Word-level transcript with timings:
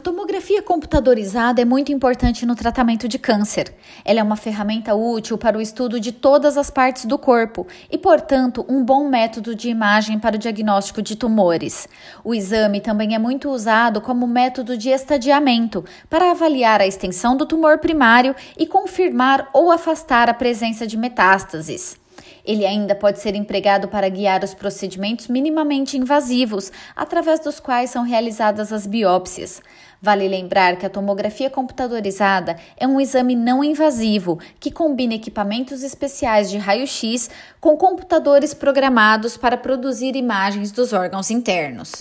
tomografia 0.00 0.62
computadorizada 0.62 1.60
é 1.60 1.64
muito 1.64 1.92
importante 1.92 2.46
no 2.46 2.56
tratamento 2.56 3.06
de 3.06 3.18
câncer. 3.18 3.72
Ela 4.04 4.20
é 4.20 4.22
uma 4.22 4.36
ferramenta 4.36 4.94
útil 4.94 5.36
para 5.36 5.58
o 5.58 5.60
estudo 5.60 6.00
de 6.00 6.10
todas 6.10 6.56
as 6.56 6.70
partes 6.70 7.04
do 7.04 7.18
corpo 7.18 7.66
e, 7.90 7.98
portanto, 7.98 8.64
um 8.68 8.82
bom 8.82 9.08
método 9.08 9.54
de 9.54 9.68
imagem 9.68 10.18
para 10.18 10.36
o 10.36 10.38
diagnóstico 10.38 11.02
de 11.02 11.14
tumores. 11.14 11.86
O 12.24 12.34
exame 12.34 12.80
também 12.80 13.14
é 13.14 13.18
muito 13.18 13.50
usado 13.50 14.00
como 14.00 14.26
método 14.26 14.76
de 14.76 14.88
estadiamento 14.88 15.84
para 16.08 16.30
avaliar 16.30 16.80
a 16.80 16.86
extensão 16.86 17.36
do 17.36 17.46
tumor 17.46 17.78
primário 17.78 18.34
e 18.58 18.66
confirmar 18.66 19.48
ou 19.52 19.70
afastar 19.70 20.30
a 20.30 20.34
presença 20.34 20.86
de 20.86 20.96
metástases. 20.96 21.99
Ele 22.44 22.64
ainda 22.64 22.94
pode 22.94 23.20
ser 23.20 23.34
empregado 23.34 23.88
para 23.88 24.08
guiar 24.08 24.42
os 24.44 24.54
procedimentos 24.54 25.28
minimamente 25.28 25.96
invasivos, 25.96 26.72
através 26.96 27.40
dos 27.40 27.60
quais 27.60 27.90
são 27.90 28.02
realizadas 28.02 28.72
as 28.72 28.86
biópsias. 28.86 29.60
Vale 30.02 30.26
lembrar 30.26 30.76
que 30.76 30.86
a 30.86 30.90
tomografia 30.90 31.50
computadorizada 31.50 32.56
é 32.78 32.86
um 32.86 32.98
exame 32.98 33.36
não 33.36 33.62
invasivo 33.62 34.38
que 34.58 34.70
combina 34.70 35.14
equipamentos 35.14 35.82
especiais 35.82 36.50
de 36.50 36.56
raio-x 36.56 37.28
com 37.60 37.76
computadores 37.76 38.54
programados 38.54 39.36
para 39.36 39.58
produzir 39.58 40.16
imagens 40.16 40.72
dos 40.72 40.94
órgãos 40.94 41.30
internos. 41.30 42.00